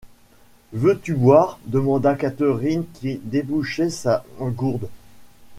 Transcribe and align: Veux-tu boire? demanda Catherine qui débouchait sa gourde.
Veux-tu 0.73 1.13
boire? 1.13 1.59
demanda 1.67 2.15
Catherine 2.15 2.85
qui 2.95 3.17
débouchait 3.17 3.91
sa 3.91 4.25
gourde. 4.39 4.89